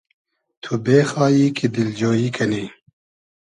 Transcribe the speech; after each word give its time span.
تو 0.61 0.71
بېخایی 0.85 1.45
کی 1.57 1.65
دیلجۉیی 1.73 2.29
کنی 2.35 2.63